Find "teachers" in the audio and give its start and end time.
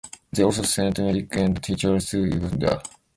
1.61-2.09